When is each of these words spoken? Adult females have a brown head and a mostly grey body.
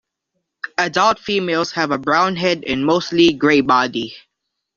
Adult 0.79 1.19
females 1.19 1.73
have 1.73 1.91
a 1.91 1.99
brown 1.99 2.35
head 2.35 2.63
and 2.65 2.81
a 2.81 2.85
mostly 2.85 3.33
grey 3.33 3.61
body. 3.61 4.15